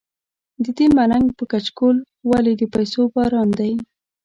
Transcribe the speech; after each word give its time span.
ددې 0.65 0.85
ملنګ 0.97 1.25
په 1.37 1.43
کچکول 1.51 1.97
ولې 2.29 2.53
د 2.57 2.63
پیسو 2.73 3.01
باران 3.13 3.49
دی. 3.59 3.71